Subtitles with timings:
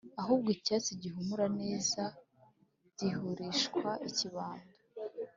[0.21, 2.03] ahubwo icyatsi gihumura neza
[2.99, 4.69] gihurishwa ikibando